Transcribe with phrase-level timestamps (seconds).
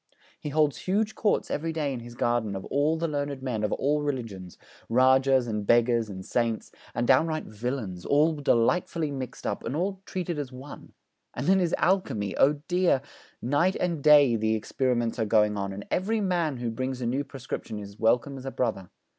[0.39, 3.71] He holds huge courts every day in his garden of all the learned men of
[3.73, 4.57] all religions
[4.89, 10.39] Rajahs and beggars and saints, and downright villains, all delightfully mixed up, and all treated
[10.39, 10.93] as one.
[11.35, 12.35] And then his alchemy!
[12.37, 13.03] Oh dear,
[13.43, 17.23] night and day the experiments are going on, and every man who brings a new
[17.23, 18.89] prescription is welcome as a brother.